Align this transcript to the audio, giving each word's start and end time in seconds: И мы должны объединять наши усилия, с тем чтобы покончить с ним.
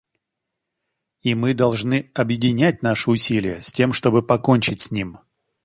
И 1.21 1.35
мы 1.35 1.53
должны 1.53 2.09
объединять 2.15 2.81
наши 2.81 3.11
усилия, 3.11 3.61
с 3.61 3.71
тем 3.71 3.93
чтобы 3.93 4.23
покончить 4.23 4.79
с 4.81 4.89
ним. 4.89 5.19